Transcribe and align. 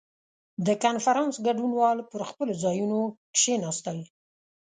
•د 0.65 0.67
کنفرانس 0.83 1.35
ګډونوال 1.45 1.97
پر 2.11 2.21
خپلو 2.29 2.51
ځایونو 2.63 2.99
کښېناستل. 3.35 3.97